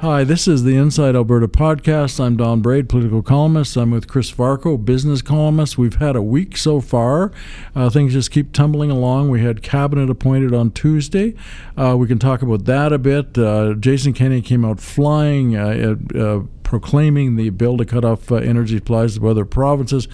[0.00, 2.20] Hi, this is the Inside Alberta podcast.
[2.22, 3.76] I'm Don Braid, political columnist.
[3.76, 5.78] I'm with Chris Varcoe, business columnist.
[5.78, 7.32] We've had a week so far.
[7.74, 9.30] Uh, things just keep tumbling along.
[9.30, 11.34] We had cabinet appointed on Tuesday.
[11.78, 13.38] Uh, we can talk about that a bit.
[13.38, 15.56] Uh, Jason Kenney came out flying.
[15.56, 20.08] Uh, uh, proclaiming the bill to cut off uh, energy supplies to other provinces.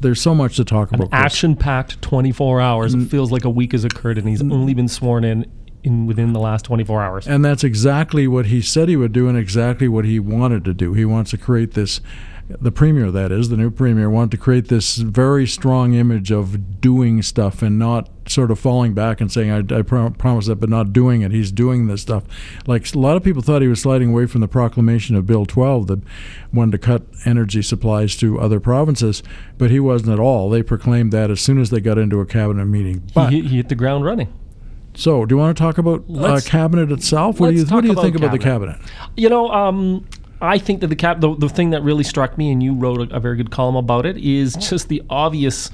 [0.00, 1.12] there's so much to talk An about.
[1.12, 2.94] action-packed 24 hours.
[2.94, 5.44] It feels like a week has occurred, and he's only been sworn in
[5.88, 7.26] in within the last 24 hours.
[7.26, 10.74] And that's exactly what he said he would do, and exactly what he wanted to
[10.74, 10.92] do.
[10.92, 12.00] He wants to create this.
[12.48, 16.80] The premier, that is, the new premier, wanted to create this very strong image of
[16.80, 20.56] doing stuff and not sort of falling back and saying, I, I prom- promise that,
[20.56, 21.30] but not doing it.
[21.30, 22.24] He's doing this stuff.
[22.66, 25.44] Like a lot of people thought he was sliding away from the proclamation of Bill
[25.44, 26.00] 12 that
[26.50, 29.22] wanted to cut energy supplies to other provinces,
[29.58, 30.48] but he wasn't at all.
[30.48, 33.10] They proclaimed that as soon as they got into a cabinet meeting.
[33.14, 34.32] But he, he hit the ground running.
[34.98, 37.38] So, do you want to talk about uh, cabinet itself?
[37.38, 38.80] What do you What do you talk think about about the cabinet?
[39.16, 40.04] You know, um,
[40.40, 43.12] I think that the cap the, the thing that really struck me, and you wrote
[43.12, 45.70] a, a very good column about it, is just the obvious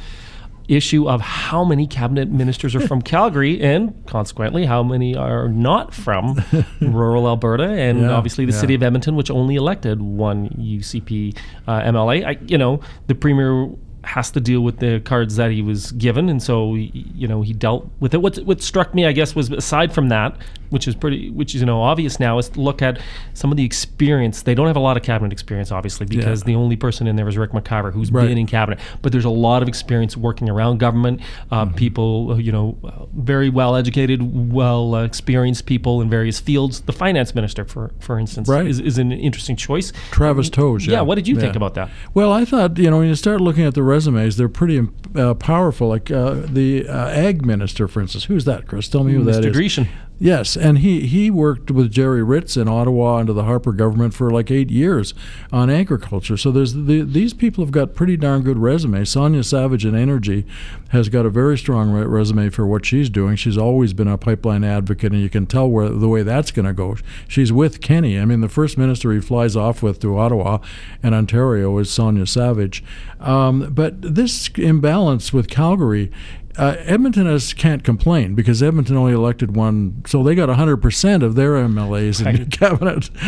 [0.68, 5.94] issue of how many cabinet ministers are from Calgary, and consequently, how many are not
[5.94, 6.42] from
[6.82, 8.60] rural Alberta, and Yeah, obviously the yeah.
[8.60, 11.34] city of Edmonton, which only elected one UCP
[11.66, 12.26] uh, MLA.
[12.26, 13.70] I, you know, the premier
[14.06, 17.52] has to deal with the cards that he was given, and so you know he
[17.52, 18.18] dealt with it.
[18.18, 20.36] What what struck me, I guess, was aside from that,
[20.74, 23.00] which is pretty, which is you know obvious now, is to look at
[23.32, 24.42] some of the experience.
[24.42, 27.26] They don't have a lot of cabinet experience, obviously, because the only person in there
[27.28, 28.28] is Ric McIver, who's Right.
[28.28, 28.78] been in cabinet.
[29.00, 31.20] But there's a lot of experience working around government.
[31.50, 31.74] Uh, Mm-hmm.
[31.76, 32.76] People, you know,
[33.16, 34.20] very well educated,
[34.52, 36.80] well uh, experienced people in various fields.
[36.82, 38.66] The finance minister, for for instance, Right.
[38.66, 39.92] is, is an interesting choice.
[40.10, 40.86] Travis Toews.
[40.86, 41.00] Yeah, yeah.
[41.02, 41.88] what did you think about that?
[42.12, 44.80] Well, I thought you know when you start looking at the resumes, they're pretty
[45.14, 45.88] uh, powerful.
[45.88, 48.24] Like uh, the uh, ag minister, for instance.
[48.24, 48.88] Who's that, Chris?
[48.88, 49.50] Tell me who that Mr.
[49.50, 49.56] is.
[49.56, 49.88] Dreeshen.
[50.20, 54.30] Yes, and he, he worked with Jerry Ritz in Ottawa under the Harper government for
[54.30, 55.12] like eight years
[55.52, 56.36] on agriculture.
[56.36, 59.10] So there's the, these people have got pretty darn good resumes.
[59.10, 60.46] Sonya Savage in energy
[60.90, 63.34] has got a very strong re- resume for what she's doing.
[63.34, 66.66] She's always been a pipeline advocate, and you can tell where the way that's going
[66.66, 66.96] to go.
[67.26, 68.18] She's with Kenney.
[68.18, 70.58] I mean, the first minister he flies off with to Ottawa
[71.02, 72.84] and Ontario is Sonya Savage.
[73.18, 76.12] Um, but this imbalance with Calgary
[76.56, 81.34] uh, Edmonton has, can't complain because Edmonton only elected one, so they got 100% of
[81.34, 83.10] their MLAs in the cabinet.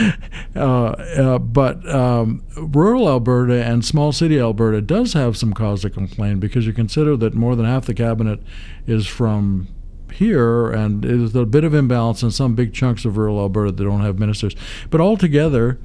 [0.54, 5.90] Uh, uh, but um, rural Alberta and small city Alberta does have some cause to
[5.90, 8.40] complain because you consider that more than half the cabinet
[8.86, 9.68] is from
[10.12, 13.84] here, and there's a bit of imbalance in some big chunks of rural Alberta that
[13.84, 14.56] don't have ministers.
[14.88, 15.78] But altogether,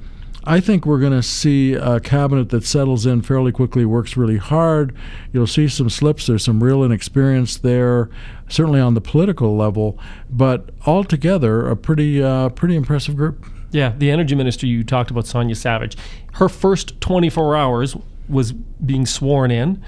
[0.44, 4.38] I think we're going to see a cabinet that settles in fairly quickly, works really
[4.38, 4.94] hard.
[5.32, 6.26] You'll see some slips.
[6.26, 8.10] There's some real inexperience there,
[8.48, 9.98] certainly on the political level,
[10.28, 13.46] but altogether, a pretty, uh, pretty impressive group.
[13.70, 15.96] Yeah, the energy minister you talked about, Sonya Savage.
[16.34, 17.96] Her first 24 hours
[18.28, 19.82] was being sworn in,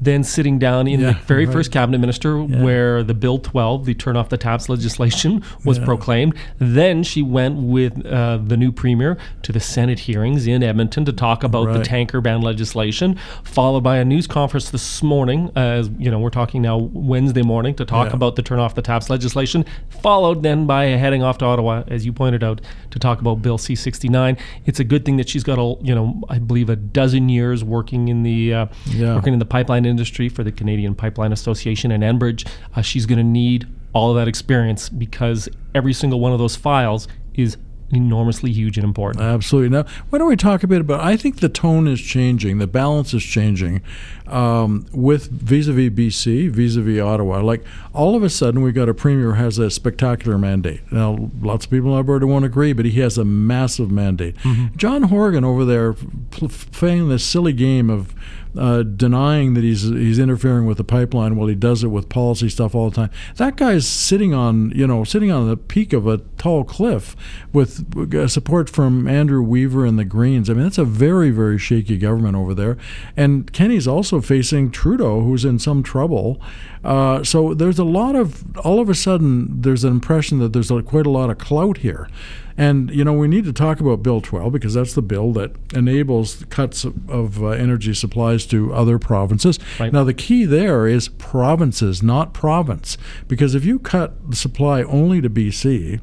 [0.00, 1.52] then sitting down in Yeah, the very right.
[1.52, 6.34] first cabinet minister where the Bill 12, the turn off the taps legislation, was proclaimed.
[6.58, 11.12] Then she went with uh, the new premier to the Senate hearings in Edmonton to
[11.12, 15.50] talk about the tanker ban legislation, followed by a news conference this morning.
[15.56, 18.14] As you know, we're talking now Wednesday morning to talk Yeah.
[18.16, 22.04] about the turn off the taps legislation, followed then by heading off to Ottawa, as
[22.06, 24.38] you pointed out, to talk about Bill C69.
[24.66, 27.64] It's a good thing that she's got a you know I believe a dozen years
[27.64, 29.14] working in the uh, Yeah.
[29.16, 32.48] working in the pipeline industry for the Canadian Pipeline Association and Enbridge.
[32.74, 36.56] Uh, she's going to need all of that experience because every single one of those
[36.56, 37.56] files is
[37.90, 39.22] enormously huge and important.
[39.22, 39.68] Absolutely.
[39.68, 41.00] Now, why don't we talk a bit about?
[41.00, 43.82] I think the tone is changing, the balance is changing,
[44.26, 47.40] um, with vis-a-vis BC, vis-a-vis Ottawa.
[47.40, 50.80] Like all of a sudden, we got a premier who has a spectacular mandate.
[50.90, 54.36] Now, lots of people in Alberta won't agree, but he has a massive mandate.
[54.76, 55.94] John Horgan over there
[56.30, 58.14] playing this silly game of
[58.56, 62.48] uh, denying that he's he's interfering with the pipeline while he does it with policy
[62.48, 63.10] stuff all the time.
[63.36, 67.16] That guy's sitting on you know sitting on the peak of a tall cliff
[67.52, 70.48] with uh, support from Andrew Weaver and the Greens.
[70.48, 72.76] I mean that's a very very shaky government over there.
[73.16, 76.40] And Kenney's also facing Trudeau, who's in some trouble.
[76.82, 80.70] Uh, so there's a lot of all of a sudden there's an impression that there's
[80.86, 82.08] quite a lot of clout here.
[82.56, 85.52] And you know we need to talk about Bill 12 because that's the bill that
[85.72, 89.58] enables cuts of, of uh, energy supplies to other provinces.
[89.80, 89.92] Right.
[89.92, 92.96] Now the key there is provinces, not province,
[93.28, 96.00] because if you cut the supply only to BC,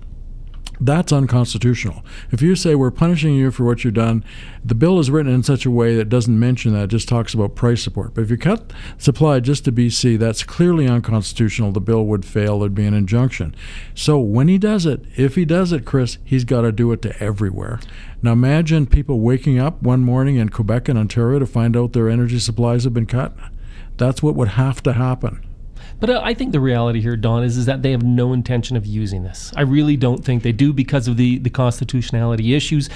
[0.83, 2.03] That's unconstitutional.
[2.31, 4.25] If you say we're punishing you for what you've done,
[4.65, 7.35] the bill is written in such a way that doesn't mention that, it just talks
[7.35, 8.15] about price support.
[8.15, 11.71] But if you cut supply just to BC, that's clearly unconstitutional.
[11.71, 13.55] The bill would fail, there'd be an injunction.
[13.93, 17.03] So when he does it, if he does it, Chris, he's got to do it
[17.03, 17.79] to everywhere.
[18.23, 22.09] Now imagine people waking up one morning in Quebec and Ontario to find out their
[22.09, 23.37] energy supplies have been cut.
[23.97, 25.45] That's what would have to happen.
[26.01, 28.75] But uh, I think the reality here, Don, is, is that they have no intention
[28.75, 29.53] of using this.
[29.55, 32.89] I really don't think they do because of the, the constitutionality issues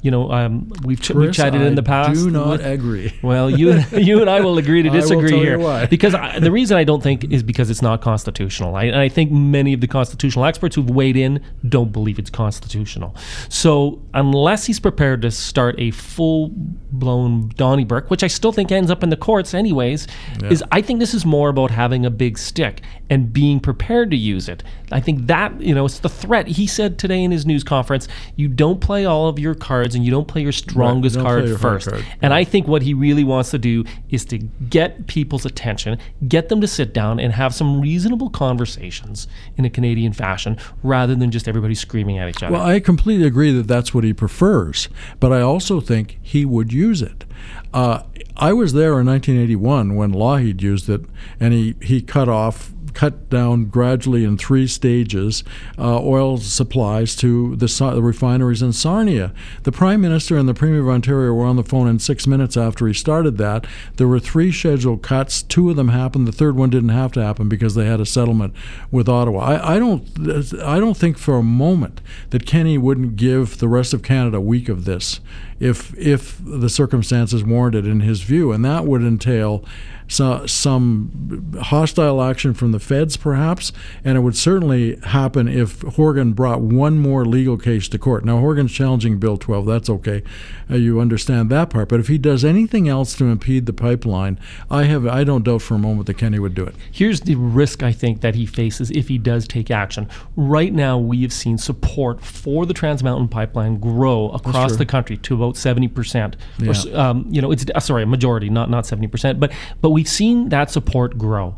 [0.00, 2.14] you know, um, we've, ch- Chris, we've chatted I in the past.
[2.14, 3.12] Do not with- agree.
[3.22, 6.84] well, you you and I will agree to disagree here because I, the reason I
[6.84, 8.76] don't think is because it's not constitutional.
[8.76, 12.30] I, and I think many of the constitutional experts who've weighed in don't believe it's
[12.30, 13.14] constitutional.
[13.48, 16.50] So unless he's prepared to start a full
[16.92, 20.06] blown Donnybrook, which I still think ends up in the courts anyways,
[20.44, 24.16] is I think this is more about having a big stick and being prepared to
[24.16, 24.62] use it.
[24.92, 26.46] I think that you know it's the threat.
[26.46, 30.04] He said today in his news conference, you don't play all of your cards and
[30.04, 31.88] you don't play your strongest don't card your first.
[31.88, 32.04] card.
[32.22, 36.48] And I think what he really wants to do is to get people's attention, get
[36.48, 41.30] them to sit down and have some reasonable conversations in a Canadian fashion rather than
[41.30, 42.52] just everybody screaming at each other.
[42.52, 44.88] Well, I completely agree that that's what he prefers,
[45.20, 47.24] but I also think he would use it.
[47.72, 48.02] Uh,
[48.36, 51.02] I was there in 1981 when Lougheed used it,
[51.40, 55.44] and he, he cut off, cut down gradually in three stages
[55.78, 59.32] uh, oil supplies to the, the refineries in Sarnia.
[59.62, 62.56] The Prime Minister and the Premier of Ontario were on the phone in six minutes
[62.56, 63.66] after he started that.
[63.96, 65.42] There were three scheduled cuts.
[65.42, 66.26] Two of them happened.
[66.26, 68.54] The third one didn't have to happen because they had a settlement
[68.90, 69.40] with Ottawa.
[69.40, 72.00] I, I don't I don't think for a moment
[72.30, 75.20] that Kenney wouldn't give the rest of Canada a week of this
[75.60, 79.64] if if the circumstances warranted in his view, and that would entail
[80.08, 83.72] so, some hostile action from the feds, perhaps,
[84.02, 88.24] and it would certainly happen if Horgan brought one more legal case to court.
[88.24, 90.22] Now, Horgan's challenging Bill 12, that's okay.
[90.70, 91.88] Uh, you understand that part.
[91.88, 94.38] But if he does anything else to impede the pipeline,
[94.70, 96.74] I have I don't doubt for a moment that Kenney would do it.
[96.90, 100.08] Here's the risk I think that he faces if he does take action.
[100.36, 105.16] Right now, we have seen support for the Trans Mountain Pipeline grow across the country
[105.18, 106.36] to about seventy percent.
[106.58, 106.72] Yeah.
[106.92, 110.08] Um, you know, it's uh, sorry, a majority, not not seventy percent, but but we've
[110.08, 111.56] seen that support grow.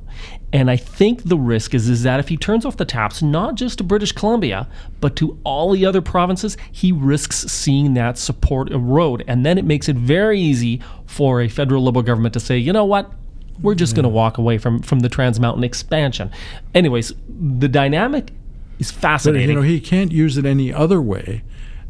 [0.50, 3.54] And I think the risk is, is that if he turns off the taps, not
[3.54, 4.66] just to British Columbia,
[4.98, 9.24] but to all the other provinces, he risks seeing that support erode.
[9.28, 12.72] And then it makes it very easy for a federal Liberal government to say, you
[12.72, 13.12] know what?
[13.60, 16.30] We're just going to walk away from, from the Trans Mountain expansion.
[16.74, 18.32] Anyways, the dynamic
[18.78, 19.50] is But fascinating.
[19.50, 21.42] you know, he can't use it any other way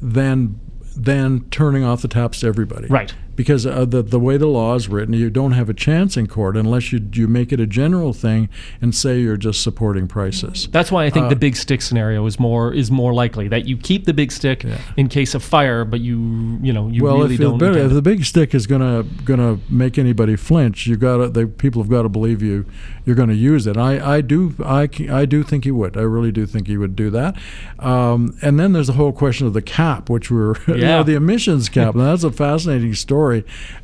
[0.03, 0.59] than
[0.97, 2.89] than turning off the taps to everybody.
[2.89, 3.15] Right.
[3.37, 6.27] Because uh, the the way the law is written, you don't have a chance in
[6.27, 8.49] court unless you you make it a general thing
[8.83, 10.69] and say you're just supporting prices.
[10.71, 13.67] That's why I Uh, think the big stick scenario is more is more likely that
[13.67, 14.65] you keep the big stick
[14.97, 17.55] in case of fire, but you you know you well, really if, don't.
[17.63, 21.83] intend if the big stick is gonna gonna make anybody flinch, you got the people
[21.83, 22.67] have got to believe you.
[23.07, 23.77] You're going to use it.
[23.77, 25.97] I, I do I, I do think he would.
[25.97, 27.35] I really do think he would do that.
[27.79, 30.97] Um, and then there's the whole question of the cap, which we're you Yeah.
[30.99, 31.95] know, the emissions cap.
[31.97, 33.20] and that's a fascinating story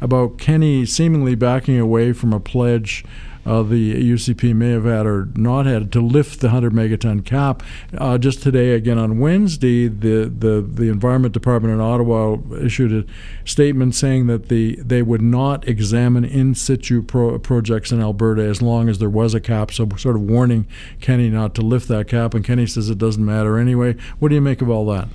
[0.00, 3.04] about Kenney seemingly backing away from a pledge.
[3.46, 7.62] Uh, the UCP may have had or not had to lift the 100 megaton cap.
[7.96, 13.48] Uh, just today, again on Wednesday, the, the, the Environment Department in Ottawa issued a
[13.48, 18.60] statement saying that the they would not examine in situ pro- projects in Alberta as
[18.60, 19.70] long as there was a cap.
[19.70, 20.66] So, sort of warning
[21.00, 22.34] Kenney not to lift that cap.
[22.34, 23.94] And Kenney says it doesn't matter anyway.
[24.18, 25.06] What do you make of all that?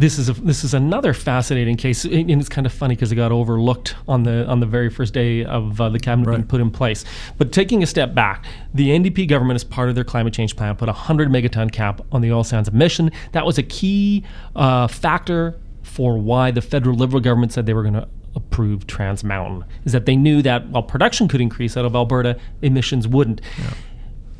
[0.00, 3.16] This is a, this is another fascinating case, and it's kind of funny because it
[3.16, 6.62] got overlooked on the on the very first day of uh, the cabinet being put
[6.62, 7.04] in place.
[7.36, 10.74] But taking a step back, the NDP government, as part of their climate change plan,
[10.74, 13.12] put a hundred megaton cap on the oil sands emission.
[13.32, 14.24] That was a key
[14.56, 19.22] uh, factor for why the federal Liberal government said they were going to approve Trans
[19.22, 19.66] Mountain.
[19.84, 23.42] Is that they knew that while production could increase out of Alberta, emissions wouldn't.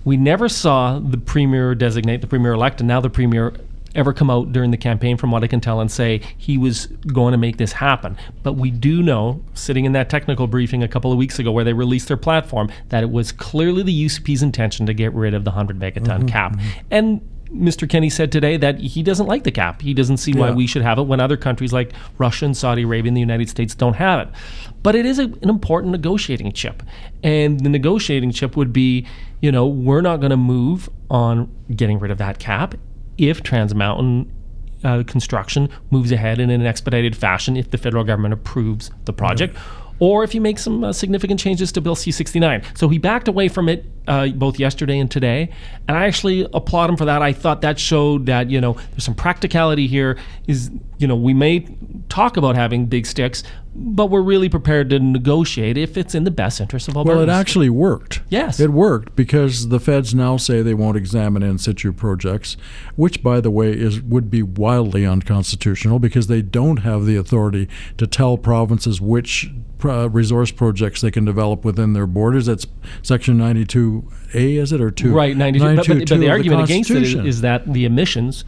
[0.07, 3.52] We never saw the premier designate, the premier elect, and now the premier
[3.94, 6.87] ever come out during the campaign, from what I can tell, and say he was
[6.87, 8.16] going to make this happen.
[8.42, 11.64] But we do know, sitting in that technical briefing a couple of weeks ago where
[11.64, 15.44] they released their platform, that it was clearly the UCP's intention to get rid of
[15.44, 16.56] the 100 megaton mm-hmm, cap.
[16.56, 16.80] Mm-hmm.
[16.90, 17.88] And Mr.
[17.88, 19.82] Kenney said today that he doesn't like the cap.
[19.82, 20.54] He doesn't see why Yeah.
[20.54, 23.49] we should have it when other countries like Russia and Saudi Arabia and the United
[23.49, 24.35] States don't have it.
[24.82, 26.82] But it is a, an important negotiating chip.
[27.25, 29.06] And the negotiating chip would be,
[29.40, 32.76] you know, we're not going to move on getting rid of that cap
[33.29, 34.33] if Trans Mountain
[34.85, 39.57] uh, construction moves ahead in an expedited fashion if the federal government approves the project.
[39.99, 42.62] or if you make some uh, significant changes to Bill C 69.
[42.75, 45.50] So he backed away from it uh, both yesterday and today.
[45.87, 47.21] And I actually applaud him for that.
[47.21, 50.19] I thought that showed that, you know, there's some practicality here.
[50.47, 51.67] Is, you know, we may
[52.11, 53.43] talk about having big sticks,
[53.75, 57.07] but we're really prepared to negotiate if it's in the best interest of Albertans.
[57.07, 58.21] Well, it actually worked.
[58.29, 58.61] Yes.
[58.61, 62.57] It worked because the feds now say they won't examine in situ projects,
[62.97, 67.69] which, by the way, is would be wildly unconstitutional because they don't have the authority
[67.97, 69.50] to tell provinces which
[69.85, 72.47] uh, resource projects they can develop within their borders.
[72.47, 72.67] That's
[73.02, 75.14] Section 92A, is it, or 2?
[75.14, 75.64] Right, 92.
[75.64, 78.45] But, but, but the argument against it is, is that the emissions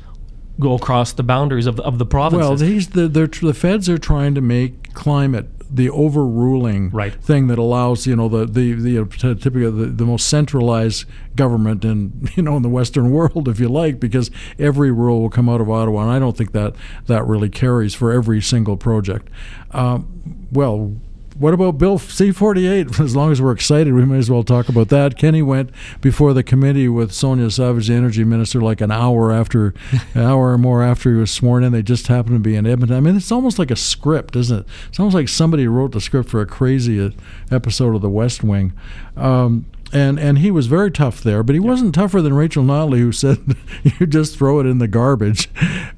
[0.61, 2.49] go across the boundaries of, of the provinces.
[2.49, 7.15] Well, these the they're, the feds are trying to make climate the overruling Right.
[7.15, 11.07] thing that allows you know the the the uh, t- typical the, the most centralized
[11.35, 15.31] government in you know in the Western world, if you like, because every rule will
[15.31, 16.75] come out of Ottawa, and I don't think that
[17.07, 19.29] that really carries for every single project.
[19.71, 20.97] Um, well.
[21.39, 23.01] What about Bill C-48?
[23.05, 25.17] As long as we're excited, we may as well talk about that.
[25.17, 25.71] Kenney went
[26.01, 29.75] before the committee with Sonya Savage, the energy minister, like an hour after,
[30.15, 31.73] an hour or more after he was sworn in.
[31.73, 32.97] They just happened to be in Edmonton.
[32.97, 34.67] I mean, it's almost like a script, isn't it?
[34.89, 37.11] It's almost like somebody wrote the script for a crazy uh,
[37.51, 38.73] episode of The West Wing.
[39.17, 42.99] Um, and and he was very tough there, but he wasn't tougher than Rachel Notley,
[42.99, 43.39] who said
[43.83, 45.51] you just throw it in the garbage.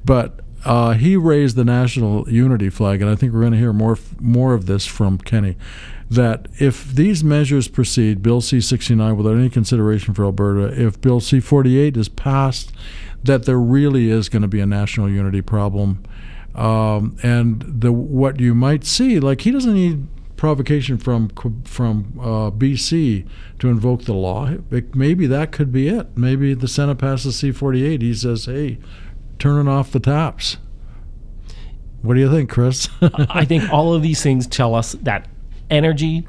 [0.05, 3.73] But uh, he raised the national unity flag, and I think we're going to hear
[3.73, 5.57] more more of this from Kenney.
[6.11, 11.01] That if these measures proceed, Bill C sixty nine, without any consideration for Alberta, if
[11.01, 12.73] Bill C forty eight is passed,
[13.23, 16.03] that there really is going to be a national unity problem.
[16.55, 20.07] Um, and the what you might see, like he doesn't need
[20.37, 21.31] provocation from
[21.65, 23.27] from uh, BC
[23.59, 24.51] to invoke the law.
[24.71, 26.17] It, maybe that could be it.
[26.17, 28.03] Maybe the Senate passes C-48.
[28.03, 28.79] He says, "Hey,
[29.39, 30.57] turning off the taps."
[32.03, 32.89] What do you think, Chris?
[33.31, 35.27] I think all of these things tell us that
[35.71, 36.27] energy,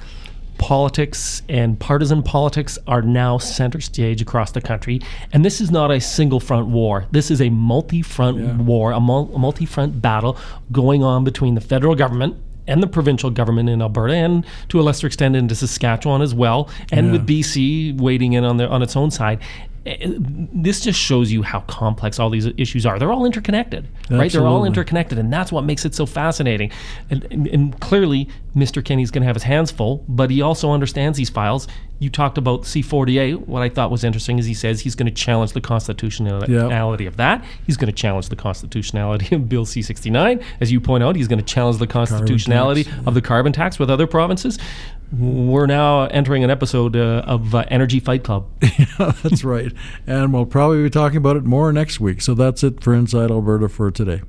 [0.57, 5.01] politics, and partisan politics are now center stage across the country.
[5.33, 7.05] And this is not a single front war.
[7.11, 8.55] This is a multi front Yeah.
[8.55, 10.37] war, a, multi front battle
[10.71, 12.37] going on between the federal government.
[12.67, 16.67] And the provincial government in Alberta, and to a lesser extent into Saskatchewan as well,
[16.91, 17.11] and Yeah.
[17.11, 19.37] with BC waiting in on their on its own side.
[19.85, 22.97] This just shows you how complex all these issues are.
[22.97, 24.31] They're all interconnected, right?
[24.31, 26.71] They're all interconnected, and that's what makes it so fascinating.
[27.11, 28.83] And, and, and clearly, Mr.
[28.83, 31.67] Kenney's going to have his hands full, but he also understands these files.
[31.99, 33.47] You talked about C48.
[33.47, 37.17] What I thought was interesting is he says he's going to challenge the constitutionality of
[37.17, 37.43] that.
[37.65, 40.43] He's going to challenge the constitutionality of Bill C69.
[40.59, 43.89] As you point out, he's going to challenge the constitutionality of the carbon tax with
[43.89, 44.57] other provinces.
[45.11, 48.47] We're now entering an episode uh, of uh, Energy Fight Club.
[48.97, 49.71] that's right.
[50.07, 52.21] And we'll probably be talking about it more next week.
[52.21, 54.21] So that's it for Inside Alberta for today.